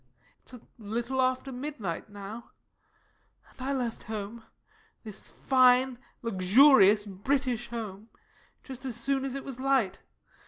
It's 0.41 0.51
a 0.51 0.61
little 0.79 1.21
after 1.21 1.51
midnight 1.51 2.09
now 2.09 2.53
and 3.51 3.61
I 3.61 3.71
left 3.71 4.01
home, 4.01 4.43
this 5.03 5.29
fine, 5.29 5.99
luxurious 6.23 7.05
British 7.05 7.67
home, 7.69 8.09
just 8.63 8.83
as 8.83 8.95
soon 8.95 9.23
as 9.23 9.35
it 9.35 9.43
was 9.45 9.59
light. 9.59 9.99